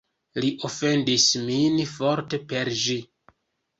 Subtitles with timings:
[0.43, 3.01] Li ofendis min forte per ĝi.